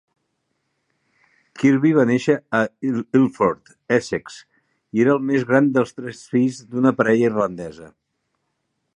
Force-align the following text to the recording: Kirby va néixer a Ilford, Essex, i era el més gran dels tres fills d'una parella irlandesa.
Kirby 1.63 1.89
va 1.97 2.05
néixer 2.11 2.37
a 2.59 2.61
Ilford, 2.91 3.69
Essex, 3.97 4.37
i 4.99 5.03
era 5.05 5.13
el 5.17 5.21
més 5.27 5.45
gran 5.51 5.67
dels 5.75 5.93
tres 5.99 6.23
fills 6.31 6.57
d'una 6.73 6.95
parella 7.03 7.29
irlandesa. 7.33 7.91